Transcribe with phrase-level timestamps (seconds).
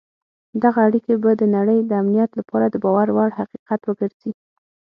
[0.63, 4.31] دغه اړیکي به د نړۍ د امنیت لپاره د باور وړ حقیقت وګرځي.